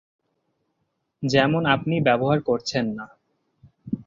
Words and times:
যেমন 1.23 1.63
আপনি 1.65 1.95
ব্যবহার 2.01 2.39
করছেন 2.41 2.85
না। 2.97 3.05